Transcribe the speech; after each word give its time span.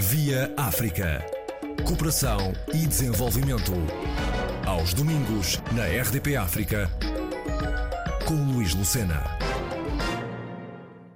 Via 0.00 0.54
África. 0.56 1.26
Cooperação 1.84 2.52
e 2.72 2.86
desenvolvimento. 2.86 3.72
Aos 4.64 4.94
domingos, 4.94 5.56
na 5.74 5.86
RDP 5.86 6.36
África, 6.36 6.88
com 8.24 8.52
Luís 8.52 8.76
Lucena. 8.76 9.24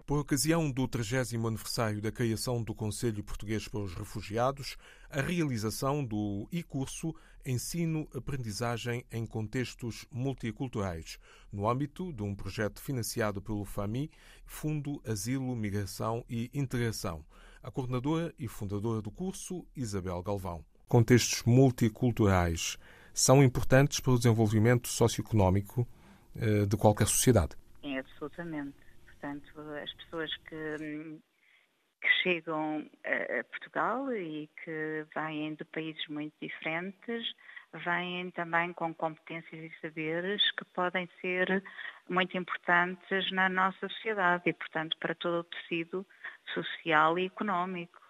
Por 0.04 0.18
ocasião 0.18 0.68
do 0.68 0.88
30 0.88 1.36
aniversário 1.46 2.02
da 2.02 2.10
criação 2.10 2.60
do 2.60 2.74
Conselho 2.74 3.22
Português 3.22 3.68
para 3.68 3.78
os 3.78 3.94
Refugiados, 3.94 4.76
a 5.08 5.20
realização 5.20 6.04
do 6.04 6.48
e-curso 6.50 7.14
Ensino-Aprendizagem 7.46 9.06
em 9.12 9.24
Contextos 9.24 10.06
Multiculturais, 10.10 11.20
no 11.52 11.70
âmbito 11.70 12.12
de 12.12 12.24
um 12.24 12.34
projeto 12.34 12.80
financiado 12.82 13.40
pelo 13.40 13.64
FAMI, 13.64 14.10
Fundo 14.44 15.00
Asilo, 15.06 15.54
Migração 15.54 16.24
e 16.28 16.50
Integração. 16.52 17.24
A 17.62 17.70
coordenadora 17.70 18.34
e 18.38 18.48
fundadora 18.48 19.00
do 19.00 19.10
curso, 19.10 19.64
Isabel 19.76 20.20
Galvão. 20.22 20.64
Contextos 20.88 21.44
multiculturais 21.44 22.76
são 23.14 23.42
importantes 23.42 24.00
para 24.00 24.12
o 24.12 24.16
desenvolvimento 24.16 24.88
socioeconómico 24.88 25.86
eh, 26.34 26.66
de 26.66 26.76
qualquer 26.76 27.06
sociedade. 27.06 27.56
É, 27.82 27.98
absolutamente. 27.98 28.76
Portanto, 29.06 29.60
as 29.82 29.92
pessoas 29.94 30.30
que, 30.48 30.76
que 30.78 31.20
chegam 32.22 32.88
a 33.04 33.44
Portugal 33.44 34.12
e 34.12 34.48
que 34.64 35.06
vêm 35.14 35.54
de 35.54 35.64
países 35.64 36.06
muito 36.08 36.34
diferentes 36.40 37.34
vêm 37.78 38.30
também 38.32 38.72
com 38.72 38.94
competências 38.94 39.72
e 39.72 39.80
saberes 39.80 40.50
que 40.52 40.64
podem 40.66 41.08
ser 41.20 41.62
muito 42.08 42.36
importantes 42.36 43.30
na 43.32 43.48
nossa 43.48 43.88
sociedade 43.88 44.42
e, 44.46 44.52
portanto, 44.52 44.96
para 44.98 45.14
todo 45.14 45.40
o 45.40 45.44
tecido 45.44 46.06
social 46.52 47.18
e 47.18 47.26
económico. 47.26 48.00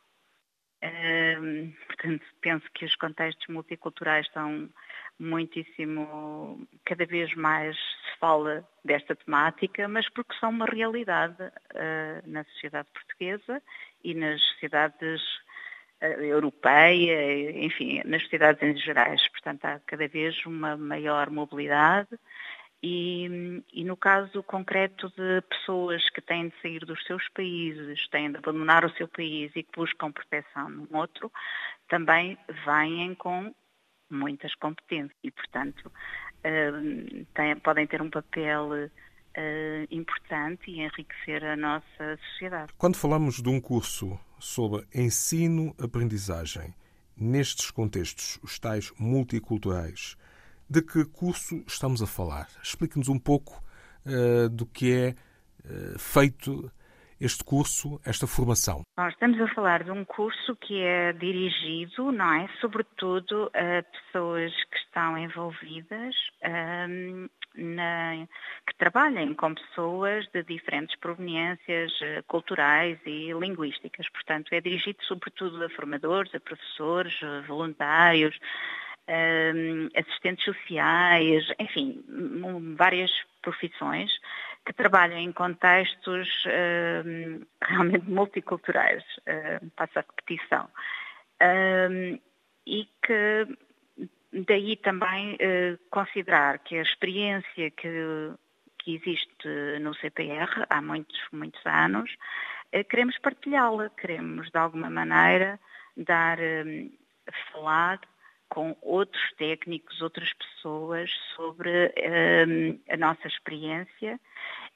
Portanto, 1.87 2.25
penso 2.41 2.67
que 2.75 2.85
os 2.85 2.97
contextos 2.97 3.47
multiculturais 3.47 4.27
estão 4.27 4.69
muitíssimo, 5.17 6.67
cada 6.85 7.07
vez 7.07 7.33
mais 7.37 7.77
se 7.77 8.19
fala 8.19 8.69
desta 8.85 9.15
temática, 9.15 9.87
mas 9.87 10.09
porque 10.09 10.35
são 10.41 10.51
uma 10.51 10.67
realidade 10.67 11.41
uh, 11.41 12.23
na 12.29 12.43
sociedade 12.45 12.89
portuguesa 12.93 13.63
e 14.05 14.15
nas 14.15 14.41
sociedades 14.43 15.23
uh, 16.03 16.23
europeia, 16.23 17.65
enfim, 17.65 18.03
nas 18.05 18.23
sociedades 18.23 18.63
em 18.63 18.77
gerais. 18.77 19.27
Portanto, 19.29 19.65
há 19.65 19.81
cada 19.87 20.09
vez 20.09 20.45
uma 20.47 20.77
maior 20.77 21.31
mobilidade 21.31 22.19
e, 22.83 23.63
e, 23.73 23.85
no 23.85 23.97
caso 23.97 24.43
concreto 24.43 25.09
de 25.11 25.41
pessoas 25.43 26.11
que 26.11 26.21
têm 26.21 26.49
de 26.49 26.55
sair 26.61 26.85
dos 26.85 27.01
seus 27.05 27.29
países, 27.29 28.09
têm 28.09 28.33
de 28.33 28.39
abandonar 28.39 28.85
o 28.85 28.91
seu 28.91 29.07
país 29.07 29.53
e 29.55 29.63
que 29.63 29.71
buscam 29.77 30.11
proteção 30.11 30.69
num 30.69 30.89
outro, 30.91 31.31
também 31.89 32.37
vêm 32.67 33.15
com 33.15 33.55
muitas 34.11 34.53
competências 34.57 35.17
e, 35.23 35.31
portanto, 35.31 35.87
uh, 35.87 37.25
têm, 37.35 37.57
podem 37.61 37.87
ter 37.87 38.03
um 38.03 38.11
papel 38.11 38.91
uh, 39.37 39.87
importante 39.91 40.71
e 40.71 40.81
enriquecer 40.81 41.45
a 41.45 41.57
nossa 41.57 42.19
sociedade. 42.31 42.73
Quando 42.77 42.97
falamos 42.97 43.43
de 43.43 43.49
um 43.49 43.61
curso 43.61 44.19
sobre 44.39 44.87
ensino-aprendizagem, 44.95 46.75
nestes 47.17 47.71
contextos, 47.71 48.39
os 48.43 48.59
tais 48.59 48.93
multiculturais, 48.99 50.17
de 50.69 50.83
que 50.83 51.05
curso 51.05 51.63
estamos 51.67 52.03
a 52.03 52.07
falar? 52.07 52.49
Explique-nos 52.63 53.09
um 53.09 53.19
pouco 53.19 53.63
uh, 54.07 54.49
do 54.49 54.67
que 54.67 54.93
é 54.93 55.15
uh, 55.65 55.99
feito 55.99 56.73
este 57.23 57.45
curso, 57.45 58.01
esta 58.05 58.27
formação. 58.27 58.83
Nós 58.97 59.13
estamos 59.15 59.41
a 59.41 59.47
falar 59.55 59.85
de 59.85 59.93
um 59.93 60.05
curso 60.05 60.57
que 60.57 60.83
é 60.83 61.13
dirigido, 61.13 62.11
não 62.11 62.33
é, 62.33 62.49
sobretudo 62.61 63.49
a 63.55 63.83
pessoas 63.83 64.53
que 64.65 64.77
estão 64.79 65.17
envolvidas 65.17 66.15
um, 66.45 67.29
na, 67.55 68.27
que 68.67 68.75
trabalhem 68.77 69.35
com 69.35 69.55
pessoas 69.55 70.27
de 70.33 70.43
diferentes 70.43 70.97
proveniências 70.97 71.93
eh, 72.01 72.23
culturais 72.27 72.99
e 73.05 73.33
linguísticas. 73.33 74.09
Portanto, 74.09 74.53
é 74.53 74.61
dirigido 74.61 74.99
sobretudo 75.03 75.63
a 75.63 75.69
formadores, 75.69 76.35
a 76.35 76.41
professores, 76.41 77.15
a 77.23 77.43
voluntários, 77.47 78.39
um, 79.09 79.89
assistentes 79.95 80.45
sociais, 80.45 81.45
enfim, 81.59 82.03
várias 82.77 83.11
profissões 83.43 84.11
que 84.65 84.73
trabalham 84.73 85.19
em 85.19 85.33
contextos 85.33 86.29
um, 86.47 87.45
realmente 87.63 88.09
multiculturais, 88.09 89.03
uh, 89.21 89.71
passa 89.77 90.01
a 90.01 90.03
repetição, 90.03 90.69
um, 91.91 92.19
e 92.67 92.89
que 93.05 93.59
daí 94.47 94.77
também 94.77 95.35
uh, 95.35 95.79
considerar 95.91 96.59
que 96.61 96.79
a 96.79 96.83
experiência 96.83 97.71
que, 97.71 98.33
que 98.79 98.95
existe 98.95 99.49
no 99.81 99.95
CPR 99.95 100.67
há 100.71 100.81
muitos, 100.81 101.21
muitos 101.33 101.65
anos, 101.67 102.11
uh, 102.75 102.85
queremos 102.89 103.19
partilhá-la, 103.19 103.91
queremos 103.91 104.49
de 104.51 104.59
alguma 104.59 104.89
maneira 104.89 105.59
dar, 105.97 106.39
falar 107.53 108.01
com 108.53 108.77
outros 108.83 109.33
técnicos, 109.39 110.03
outras 110.03 110.31
pessoas 110.35 111.11
sobre 111.35 111.87
um, 111.87 112.79
a 112.87 112.99
nossa 112.99 113.27
experiência 113.27 114.21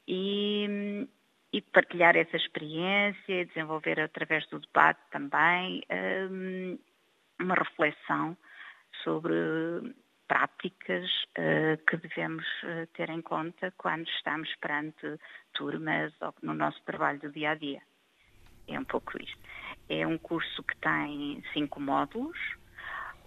e, 0.08 1.06
e, 1.52 1.60
partilhar 1.60 2.16
essa 2.16 2.38
experiência, 2.38 3.44
desenvolver 3.44 4.00
através 4.00 4.46
do 4.48 4.60
debate 4.60 4.98
também 5.10 5.82
um, 6.30 6.78
uma 7.38 7.54
reflexão 7.54 8.34
sobre 9.04 9.34
práticas 10.26 11.04
uh, 11.38 11.76
que 11.86 11.98
devemos 11.98 12.46
uh, 12.62 12.86
ter 12.94 13.10
em 13.10 13.20
conta 13.20 13.74
quando 13.76 14.08
estamos 14.08 14.48
perante 14.56 15.20
turmas 15.52 16.14
ou 16.22 16.34
no 16.42 16.54
nosso 16.54 16.82
trabalho 16.84 17.18
do 17.18 17.30
dia 17.30 17.50
a 17.50 17.54
dia. 17.54 17.82
É 18.68 18.80
um 18.80 18.84
pouco 18.84 19.22
isto. 19.22 19.38
É 19.90 20.06
um 20.06 20.16
curso 20.16 20.62
que 20.62 20.76
tem 20.78 21.44
cinco 21.52 21.78
módulos, 21.78 22.38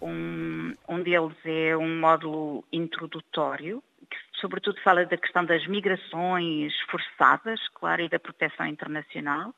um, 0.02 0.76
um 0.88 1.02
deles 1.02 1.38
é 1.46 1.76
um 1.76 2.00
módulo 2.00 2.64
introdutório, 2.72 3.84
que 4.10 4.18
sobretudo 4.40 4.80
fala 4.82 5.06
da 5.06 5.18
questão 5.18 5.46
das 5.46 5.66
migrações 5.68 6.74
forçadas, 6.90 7.60
claro, 7.70 8.02
e 8.02 8.10
da 8.10 8.20
proteção 8.20 8.66
internacional, 8.66 9.54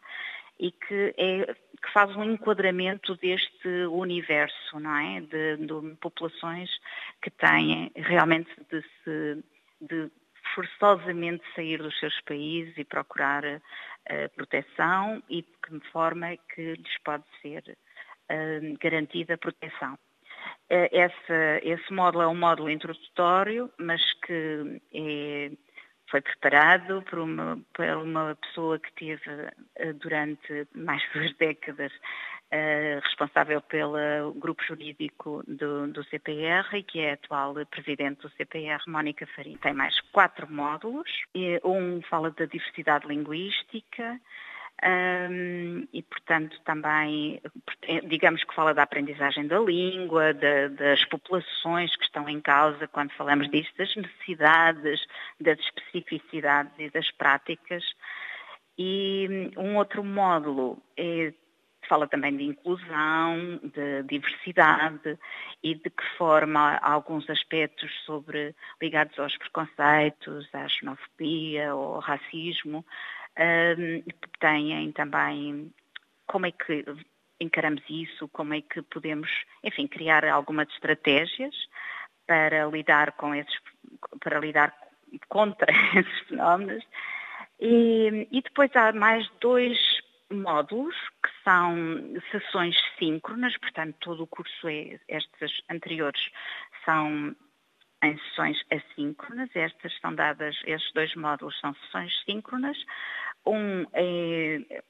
e 0.59 0.71
que, 0.71 1.13
é, 1.17 1.53
que 1.81 1.91
faz 1.93 2.15
um 2.15 2.23
enquadramento 2.23 3.15
deste 3.15 3.67
universo, 3.89 4.79
não 4.79 4.95
é? 4.95 5.21
De, 5.21 5.57
de 5.57 5.95
populações 5.95 6.69
que 7.21 7.31
têm 7.31 7.91
realmente 7.95 8.49
de 8.69 8.81
se 9.03 9.43
de 9.81 10.11
forçosamente 10.53 11.43
sair 11.55 11.81
dos 11.81 11.97
seus 11.99 12.19
países 12.21 12.77
e 12.77 12.83
procurar 12.83 13.43
uh, 13.43 13.59
proteção 14.35 15.23
e 15.29 15.41
de 15.41 15.47
que 15.63 15.91
forma 15.91 16.37
que 16.53 16.73
lhes 16.73 16.97
pode 17.03 17.23
ser 17.41 17.77
uh, 18.29 18.77
garantida 18.79 19.37
proteção. 19.37 19.97
Eh, 20.69 20.89
esse, 20.91 21.59
esse 21.63 21.93
módulo 21.93 22.23
é 22.23 22.27
um 22.27 22.35
módulo 22.35 22.69
introdutório, 22.69 23.69
mas 23.77 24.01
que 24.25 24.81
é, 24.93 25.51
foi 26.09 26.21
preparado 26.21 27.01
por 27.03 27.19
uma, 27.19 27.59
por 27.73 27.85
uma 27.85 28.35
pessoa 28.35 28.79
que 28.79 28.93
teve 28.93 29.21
eh, 29.75 29.93
durante 29.93 30.67
mais 30.75 31.01
de 31.01 31.09
duas 31.19 31.35
décadas 31.37 31.91
Uh, 32.53 32.99
responsável 32.99 33.61
pelo 33.61 34.33
grupo 34.33 34.61
jurídico 34.65 35.41
do, 35.47 35.87
do, 35.87 36.03
CPR 36.03 36.67
e 36.73 36.83
que 36.83 36.99
é 36.99 37.11
a 37.11 37.13
atual 37.13 37.53
presidente 37.67 38.23
do 38.23 38.29
CPR, 38.31 38.83
Mónica 38.89 39.25
Farinha. 39.27 39.57
Tem 39.61 39.73
mais 39.73 39.97
quatro 40.11 40.51
módulos. 40.51 41.09
Um 41.63 42.01
fala 42.09 42.29
da 42.31 42.43
diversidade 42.43 43.07
linguística, 43.07 44.19
um, 44.83 45.87
e, 45.93 46.01
portanto, 46.01 46.59
também, 46.65 47.39
digamos 48.07 48.43
que 48.43 48.55
fala 48.55 48.73
da 48.73 48.81
aprendizagem 48.81 49.45
da 49.45 49.59
língua, 49.59 50.33
de, 50.33 50.69
das 50.69 51.05
populações 51.05 51.95
que 51.95 52.03
estão 52.03 52.27
em 52.27 52.41
causa 52.41 52.87
quando 52.87 53.11
falamos 53.11 53.47
disso, 53.51 53.69
das 53.77 53.95
necessidades, 53.95 55.05
das 55.39 55.59
especificidades 55.59 56.73
e 56.79 56.89
das 56.89 57.11
práticas. 57.11 57.83
E 58.75 59.51
um 59.55 59.77
outro 59.77 60.03
módulo 60.03 60.81
é, 60.97 61.31
fala 61.87 62.07
também 62.07 62.35
de 62.35 62.43
inclusão, 62.43 63.59
de 63.63 64.01
diversidade 64.03 65.19
e 65.61 65.75
de 65.75 65.91
que 65.91 66.03
forma 66.17 66.77
alguns 66.77 67.29
aspectos 67.29 67.91
sobre 68.03 68.55
ligados 68.81 69.19
aos 69.19 69.37
preconceitos, 69.37 70.49
à 70.53 70.67
xenofobia 70.67 71.75
ou 71.75 71.95
ao 71.95 71.99
racismo 71.99 72.83
um, 73.37 74.03
têm 74.39 74.91
também 74.91 75.73
como 76.27 76.45
é 76.45 76.51
que 76.51 76.85
encaramos 77.39 77.83
isso, 77.89 78.27
como 78.29 78.53
é 78.53 78.61
que 78.61 78.81
podemos, 78.83 79.29
enfim, 79.63 79.87
criar 79.87 80.25
algumas 80.25 80.69
estratégias 80.69 81.55
para 82.27 82.65
lidar 82.67 83.13
com 83.13 83.33
esses, 83.33 83.59
para 84.21 84.39
lidar 84.39 84.73
contra 85.27 85.67
esses 85.97 86.19
fenómenos. 86.27 86.83
E, 87.59 88.27
e 88.31 88.41
depois 88.41 88.73
há 88.75 88.91
mais 88.91 89.27
dois 89.39 89.77
módulos 90.31 90.95
que 91.23 91.29
são 91.43 91.75
sessões 92.31 92.75
síncronas, 92.97 93.57
portanto, 93.57 93.95
todo 93.99 94.23
o 94.23 94.27
curso 94.27 94.67
é, 94.67 94.99
estes 95.07 95.61
anteriores 95.69 96.21
são 96.85 97.35
em 98.03 98.17
sessões 98.17 98.61
assíncronas, 98.71 99.49
estas 99.55 99.93
são 99.99 100.13
dadas, 100.13 100.59
estes 100.65 100.91
dois 100.93 101.15
módulos 101.15 101.59
são 101.59 101.73
sessões 101.75 102.11
síncronas, 102.25 102.77
um 103.45 103.85
é 103.93 104.83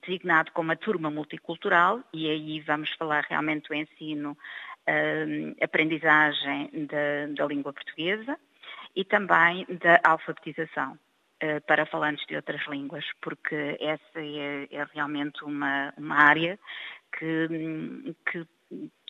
designado 0.00 0.50
como 0.52 0.72
a 0.72 0.76
turma 0.76 1.10
multicultural, 1.10 2.02
e 2.12 2.30
aí 2.30 2.60
vamos 2.60 2.90
falar 2.92 3.24
realmente 3.28 3.68
do 3.68 3.74
ensino, 3.74 4.32
uh, 4.32 5.64
aprendizagem 5.64 6.70
da, 6.86 7.34
da 7.34 7.46
língua 7.46 7.72
portuguesa 7.72 8.38
e 8.96 9.04
também 9.04 9.66
da 9.66 10.00
alfabetização. 10.04 10.98
Eh, 11.40 11.60
para 11.60 11.86
falantes 11.86 12.26
de 12.26 12.34
outras 12.34 12.66
línguas, 12.66 13.04
porque 13.20 13.76
essa 13.78 14.18
é, 14.18 14.66
é 14.72 14.84
realmente 14.92 15.44
uma, 15.44 15.94
uma 15.96 16.16
área 16.16 16.58
que, 17.16 18.12
que 18.26 18.44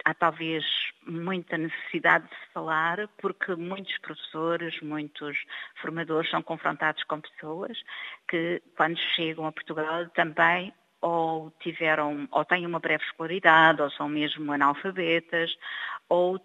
há 0.05 0.15
talvez 0.15 0.65
muita 1.07 1.59
necessidade 1.59 2.29
de 2.29 2.35
se 2.35 2.53
falar, 2.53 3.09
porque 3.19 3.55
muitos 3.55 3.97
professores, 3.99 4.81
muitos 4.81 5.37
formadores 5.81 6.31
são 6.31 6.43
confrontados 6.43 7.03
com 7.05 7.21
pessoas 7.21 7.77
que, 8.29 8.63
quando 8.77 8.99
chegam 9.17 9.47
a 9.47 9.53
Portugal, 9.53 10.09
também 10.11 10.73
ou 11.01 11.53
tiveram, 11.61 12.27
ou 12.33 12.45
têm 12.45 12.67
uma 12.67 12.81
breve 12.81 13.05
escolaridade, 13.05 13.81
ou 13.81 13.91
são 13.91 14.09
mesmo 14.09 14.53
analfabetas, 14.53 15.57
ou 16.09 16.41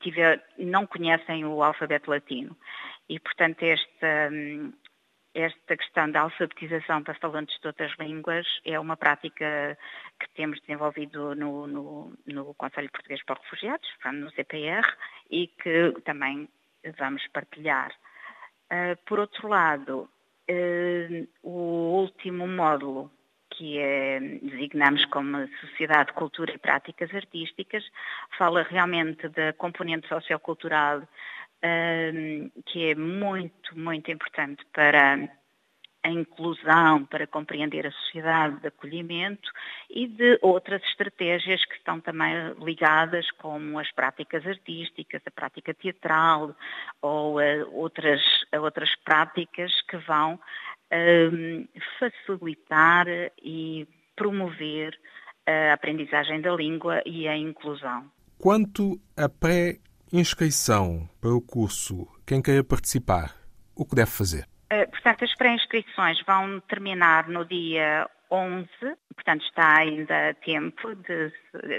tiver, 0.00 0.44
não 0.58 0.86
conhecem 0.86 1.44
o 1.44 1.62
alfabeto 1.62 2.10
latino. 2.10 2.56
E, 3.08 3.18
portanto, 3.18 3.62
esta, 3.62 4.30
esta 5.34 5.76
questão 5.76 6.10
da 6.10 6.20
alfabetização 6.20 7.02
para 7.02 7.14
falantes 7.14 7.58
de 7.60 7.66
outras 7.66 7.92
línguas 7.98 8.46
é 8.64 8.78
uma 8.78 8.96
prática 8.96 9.76
que 10.20 10.28
temos 10.34 10.60
desenvolvido 10.60 11.34
no, 11.34 11.66
no, 11.66 12.12
no 12.24 12.54
Conselho 12.54 12.90
Português 12.90 13.22
para 13.24 13.40
Refugiados, 13.42 13.88
no 14.12 14.30
CPR, 14.30 14.86
e 15.30 15.48
que 15.48 15.92
também 16.04 16.48
vamos 16.98 17.26
partilhar. 17.28 17.92
Uh, 18.70 18.96
por 19.06 19.18
outro 19.18 19.48
lado, 19.48 20.08
uh, 20.48 21.28
o 21.42 22.00
último 22.00 22.46
módulo, 22.46 23.10
que 23.50 23.78
é, 23.78 24.18
designamos 24.18 25.04
como 25.06 25.46
Sociedade, 25.60 26.12
Cultura 26.12 26.52
e 26.52 26.58
Práticas 26.58 27.14
Artísticas, 27.14 27.84
fala 28.36 28.64
realmente 28.64 29.28
da 29.28 29.52
componente 29.52 30.08
sociocultural 30.08 31.02
que 32.66 32.90
é 32.90 32.94
muito, 32.94 33.78
muito 33.78 34.10
importante 34.10 34.64
para 34.72 35.28
a 36.04 36.10
inclusão, 36.10 37.06
para 37.06 37.26
compreender 37.26 37.86
a 37.86 37.90
sociedade 37.90 38.60
de 38.60 38.68
acolhimento 38.68 39.50
e 39.88 40.06
de 40.06 40.38
outras 40.42 40.82
estratégias 40.82 41.64
que 41.64 41.76
estão 41.76 41.98
também 41.98 42.52
ligadas, 42.62 43.30
como 43.38 43.78
as 43.78 43.90
práticas 43.92 44.46
artísticas, 44.46 45.22
a 45.24 45.30
prática 45.30 45.72
teatral 45.72 46.54
ou 47.00 47.38
a 47.38 47.64
outras, 47.72 48.20
a 48.52 48.60
outras 48.60 48.94
práticas 49.02 49.72
que 49.88 49.96
vão 49.96 50.38
um, 50.92 51.66
facilitar 51.98 53.06
e 53.42 53.88
promover 54.14 54.98
a 55.46 55.72
aprendizagem 55.72 56.42
da 56.42 56.54
língua 56.54 57.02
e 57.06 57.26
a 57.26 57.36
inclusão. 57.36 58.10
Quanto 58.38 59.00
a 59.16 59.26
pré 59.26 59.78
Inscrição 60.16 61.08
para 61.20 61.34
o 61.34 61.40
curso, 61.40 62.06
quem 62.24 62.40
queira 62.40 62.62
participar, 62.62 63.34
o 63.74 63.84
que 63.84 63.96
deve 63.96 64.12
fazer? 64.12 64.46
Uh, 64.72 64.88
portanto, 64.88 65.24
as 65.24 65.34
pré-inscrições 65.34 66.22
vão 66.24 66.60
terminar 66.68 67.26
no 67.26 67.44
dia 67.44 68.08
11, 68.30 68.68
portanto 69.12 69.44
está 69.44 69.80
ainda 69.80 70.30
a 70.30 70.34
tempo 70.34 70.94
de, 70.94 71.32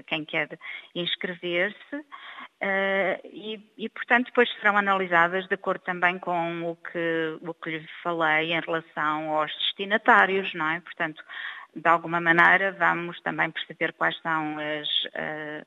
quem 0.08 0.26
quer 0.26 0.60
inscrever-se 0.94 1.96
uh, 1.96 3.22
e, 3.24 3.72
e, 3.78 3.88
portanto, 3.88 4.26
depois 4.26 4.54
serão 4.60 4.76
analisadas 4.76 5.48
de 5.48 5.54
acordo 5.54 5.86
também 5.86 6.20
com 6.20 6.72
o 6.72 6.76
que, 6.76 7.40
o 7.40 7.54
que 7.54 7.70
lhe 7.70 7.88
falei 8.04 8.52
em 8.52 8.60
relação 8.60 9.30
aos 9.30 9.56
destinatários, 9.60 10.54
não 10.54 10.72
é? 10.72 10.82
Portanto, 10.82 11.24
de 11.74 11.88
alguma 11.88 12.20
maneira 12.20 12.74
vamos 12.74 13.18
também 13.22 13.50
perceber 13.50 13.94
quais 13.94 14.20
são 14.20 14.58
as, 14.60 14.88
uh, 15.06 15.66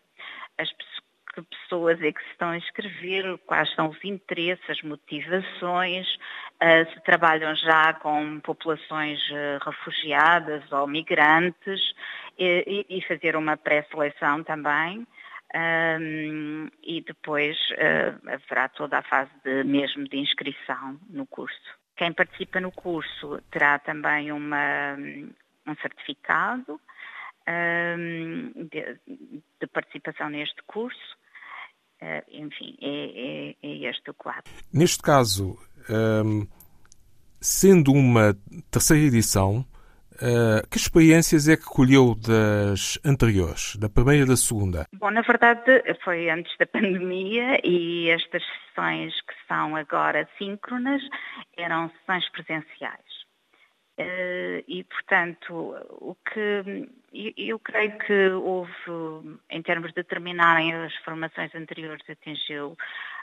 as 0.59 0.71
pessoas 0.71 0.98
que 1.45 1.57
pessoas 1.63 2.01
é 2.03 2.13
que 2.13 2.23
se 2.23 2.31
estão 2.31 2.51
a 2.51 2.57
inscrever, 2.57 3.39
quais 3.47 3.73
são 3.75 3.89
os 3.89 4.05
interesses, 4.05 4.69
as 4.69 4.83
motivações, 4.83 6.07
uh, 6.15 6.93
se 6.93 7.01
trabalham 7.05 7.55
já 7.57 7.95
com 7.95 8.41
populações 8.41 9.21
uh, 9.31 9.65
refugiadas 9.65 10.71
ou 10.73 10.87
migrantes 10.87 11.81
e, 12.39 13.05
fazer 13.09 13.37
uma 13.37 13.57
pré-seleção 13.57 14.43
também. 14.45 15.07
Um, 15.55 16.69
e 16.83 17.01
depois 17.01 17.57
uh, 17.71 18.29
haverá 18.29 18.69
toda 18.69 18.99
a 18.99 19.03
fase 19.03 19.31
de, 19.43 19.65
mesmo 19.65 20.05
de 20.05 20.19
inscrição 20.19 21.01
no 21.09 21.27
curso. 21.27 21.57
Quem 21.97 22.13
participa 22.13 22.61
no 22.61 22.71
curso 22.71 23.43
terá 23.51 23.79
também 23.79 24.31
uma, 24.31 24.95
um 25.67 25.75
certificado 25.77 26.79
um, 27.49 28.53
de, 28.71 29.01
de, 29.59 29.67
participação 29.69 30.29
neste 30.29 30.63
curso 30.65 31.17
enfim, 32.31 32.77
é, 32.81 32.87
é, 32.89 33.57
é, 33.63 33.91
este 33.91 34.11
o 34.11 34.15
quadro. 34.15 34.51
Neste 34.73 35.03
caso, 35.03 35.59
um, 35.91 36.47
sendo 37.41 37.93
uma 37.93 38.37
terceira 38.71 39.07
edição, 39.07 39.65
uh, 40.15 40.69
que 40.71 40.77
experiências 40.77 41.49
é 41.49 41.57
que 41.57 41.65
colheu 41.65 42.15
das 42.15 42.99
anteriores, 43.05 43.77
da 43.77 43.89
primeira 43.89 44.25
e 44.25 44.29
da 44.29 44.37
segunda? 44.37 44.87
Bom, 44.93 45.11
na 45.11 45.23
verdade 45.23 45.83
foi 46.05 46.31
antes 46.31 46.53
da 46.59 46.67
pandemia 46.69 47.61
e 47.65 48.11
estas 48.11 48.43
sessões 48.43 49.15
que 49.23 49.35
são 49.47 49.77
agora 49.77 50.29
síncronas 50.39 51.03
eram 51.57 51.91
sessões 51.91 52.29
presenciais. 52.31 53.08
Uh, 53.99 54.63
e, 54.69 54.85
portanto, 54.85 55.75
o 55.91 56.17
que 56.33 56.89
eu 57.37 57.59
creio 57.59 57.99
que 57.99 58.29
houve, 58.31 59.41
em 59.51 59.61
termos 59.61 59.93
de 59.93 60.05
terminarem 60.05 60.73
as 60.73 60.95
formações 60.99 61.53
anteriores, 61.53 62.09
atingiu 62.09 62.77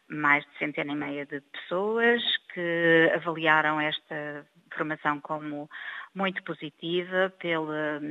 mais 0.10 0.44
de 0.44 0.58
centena 0.58 0.92
e 0.92 0.96
meia 0.96 1.26
de 1.26 1.40
pessoas 1.40 2.22
que 2.54 3.10
avaliaram 3.16 3.80
esta 3.80 4.46
formação 4.76 5.22
como 5.22 5.70
muito 6.14 6.44
positiva, 6.44 7.34
pela, 7.40 8.02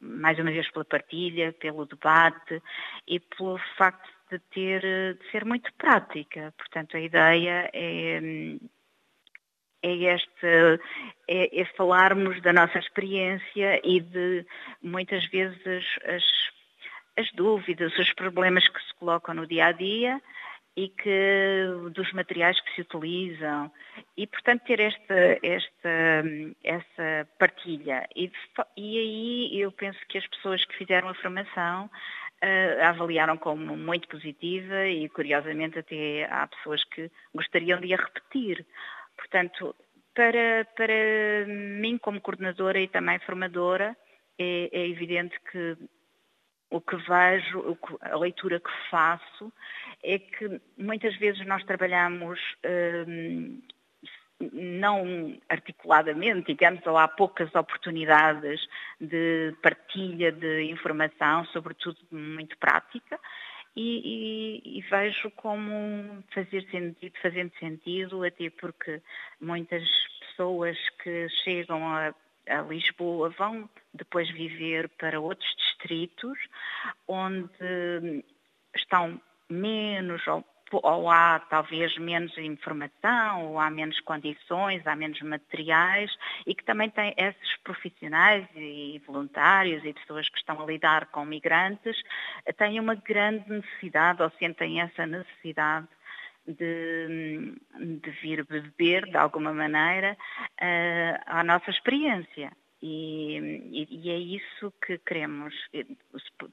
mais 0.00 0.38
uma 0.38 0.52
vez 0.52 0.70
pela 0.70 0.84
partilha, 0.84 1.52
pelo 1.54 1.84
debate 1.84 2.62
e 3.08 3.18
pelo 3.18 3.58
facto 3.76 4.08
de 4.30 4.38
ter 4.38 4.80
de 5.16 5.30
ser 5.32 5.44
muito 5.44 5.72
prática. 5.74 6.54
Portanto, 6.56 6.96
a 6.96 7.00
ideia 7.00 7.68
é 7.72 8.20
é 9.84 10.14
este 10.14 10.80
é, 11.28 11.60
é, 11.60 11.64
falarmos 11.76 12.40
da 12.40 12.52
nossa 12.54 12.78
experiência 12.78 13.80
e 13.84 14.00
de 14.00 14.46
muitas 14.82 15.26
vezes 15.26 15.84
as, 16.06 16.24
as 17.18 17.30
dúvidas, 17.32 17.96
os 17.98 18.12
problemas 18.14 18.66
que 18.66 18.80
se 18.80 18.94
colocam 18.94 19.34
no 19.34 19.46
dia 19.46 19.66
a 19.66 19.72
dia 19.72 20.20
e 20.76 20.88
que 20.88 21.90
dos 21.92 22.12
materiais 22.14 22.58
que 22.60 22.74
se 22.74 22.80
utilizam. 22.80 23.70
E 24.16 24.26
portanto 24.26 24.62
ter 24.64 24.80
esta 24.80 25.38
esta 25.42 26.24
essa 26.64 27.28
partilha. 27.38 28.08
E, 28.16 28.32
e 28.76 28.98
aí 28.98 29.60
eu 29.60 29.70
penso 29.70 29.98
que 30.08 30.16
as 30.16 30.26
pessoas 30.26 30.64
que 30.64 30.78
fizeram 30.78 31.10
a 31.10 31.14
formação 31.14 31.90
uh, 32.42 32.82
a 32.82 32.88
avaliaram 32.88 33.36
como 33.36 33.76
muito 33.76 34.08
positiva 34.08 34.86
e 34.86 35.10
curiosamente 35.10 35.78
até 35.78 36.24
há 36.24 36.46
pessoas 36.46 36.82
que 36.84 37.10
gostariam 37.34 37.78
de 37.80 37.92
a 37.92 37.98
repetir 37.98 38.66
Portanto, 39.16 39.74
para, 40.14 40.66
para 40.76 41.46
mim, 41.46 41.98
como 41.98 42.20
coordenadora 42.20 42.80
e 42.80 42.88
também 42.88 43.18
formadora, 43.20 43.96
é, 44.38 44.70
é 44.72 44.88
evidente 44.88 45.38
que 45.50 45.76
o 46.70 46.80
que 46.80 46.96
vejo, 46.96 47.78
a 48.00 48.16
leitura 48.16 48.58
que 48.58 48.70
faço, 48.90 49.52
é 50.02 50.18
que 50.18 50.60
muitas 50.76 51.16
vezes 51.18 51.46
nós 51.46 51.62
trabalhamos 51.64 52.40
hum, 53.06 53.62
não 54.52 55.38
articuladamente, 55.48 56.52
digamos, 56.52 56.84
ou 56.86 56.98
há 56.98 57.06
poucas 57.06 57.54
oportunidades 57.54 58.60
de 59.00 59.54
partilha 59.62 60.32
de 60.32 60.64
informação, 60.64 61.44
sobretudo 61.46 61.98
muito 62.10 62.56
prática, 62.58 63.18
e, 63.76 64.62
e, 64.64 64.78
e, 64.78 64.80
vejo 64.82 65.30
como 65.32 66.22
fazer 66.32 66.62
sentido, 66.70 67.12
fazendo 67.20 67.52
sentido, 67.58 68.24
até 68.24 68.48
porque 68.50 69.02
muitas 69.40 69.82
pessoas 70.20 70.78
que 71.02 71.28
chegam 71.42 71.86
a, 71.88 72.14
a 72.48 72.62
Lisboa 72.62 73.30
vão 73.30 73.68
depois 73.92 74.30
viver 74.30 74.88
para 74.90 75.20
outros 75.20 75.54
distritos 75.56 76.38
onde 77.08 78.24
estão 78.74 79.20
menos 79.48 80.26
ou 80.26 80.44
ou 80.82 81.10
há 81.10 81.40
talvez 81.50 81.96
menos 81.98 82.36
informação, 82.38 83.46
ou 83.46 83.58
há 83.58 83.70
menos 83.70 83.98
condições, 84.00 84.86
há 84.86 84.96
menos 84.96 85.20
materiais, 85.22 86.10
e 86.46 86.54
que 86.54 86.64
também 86.64 86.90
tem 86.90 87.14
esses 87.16 87.56
profissionais 87.62 88.46
e 88.56 89.00
voluntários 89.06 89.84
e 89.84 89.92
pessoas 89.92 90.28
que 90.28 90.38
estão 90.38 90.60
a 90.60 90.66
lidar 90.66 91.06
com 91.06 91.24
migrantes, 91.24 91.96
têm 92.56 92.80
uma 92.80 92.94
grande 92.94 93.48
necessidade 93.48 94.22
ou 94.22 94.30
sentem 94.38 94.80
essa 94.80 95.06
necessidade 95.06 95.88
de, 96.46 97.54
de 97.80 98.10
vir 98.22 98.44
beber, 98.44 99.04
de 99.06 99.16
alguma 99.16 99.52
maneira, 99.52 100.16
uh, 100.60 101.22
à 101.26 101.42
nossa 101.42 101.70
experiência. 101.70 102.52
E, 102.86 103.88
e, 103.90 104.10
é 104.10 104.18
isso 104.18 104.70
que 104.86 104.98
queremos, 104.98 105.54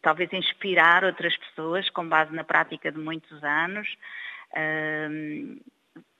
talvez 0.02 0.32
inspirar 0.32 1.04
outras 1.04 1.36
pessoas 1.36 1.90
com 1.90 2.08
base 2.08 2.34
na 2.34 2.46
prática 2.46 2.90
de 2.90 2.98
muitos 2.98 3.44
anos, 3.44 3.86
uh, 4.54 5.62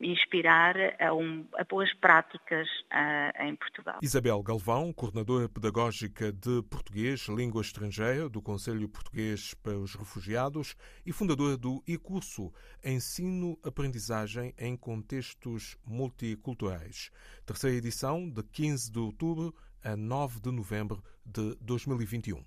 inspirar 0.02 0.76
a, 1.00 1.14
um, 1.14 1.48
a, 1.58 1.64
boas 1.64 1.94
práticas 1.94 2.68
uh, 2.92 3.42
em 3.42 3.56
Portugal. 3.56 4.00
Isabel 4.02 4.44
Galvão, 4.44 4.92
coordenadora 4.92 5.48
pedagógica 5.48 6.30
de 6.30 6.62
Português, 6.64 7.30
Língua 7.30 7.62
Estrangeira 7.62 8.28
do 8.28 8.42
Conselho 8.42 8.90
Português 8.90 9.54
para 9.54 9.78
os 9.78 9.96
Refugiados 9.96 10.76
e 11.06 11.14
fundadora 11.14 11.56
do 11.56 11.82
e-curso 11.88 12.52
Ensino-Aprendizagem 12.84 14.54
em 14.60 14.76
Contextos 14.76 15.78
Multiculturais. 15.86 17.12
Terceira 17.46 17.78
edição, 17.78 18.30
de 18.30 18.44
15 18.44 18.92
de 18.92 19.00
outubro 19.00 19.56
a 19.84 19.96
9 19.96 20.40
de 20.42 20.52
novembro 20.52 21.04
de 21.26 21.56
2021. 21.62 22.44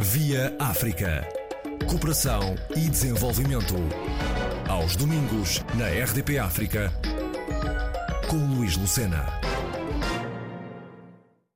Via 0.00 0.56
África. 0.58 1.26
Cooperação 1.88 2.54
e 2.76 2.88
desenvolvimento. 2.88 3.74
Aos 4.68 4.96
domingos, 4.96 5.64
na 5.76 5.88
RDP 5.88 6.38
África, 6.38 6.92
com 8.28 8.36
Luís 8.54 8.76
Lucena. 8.76 9.49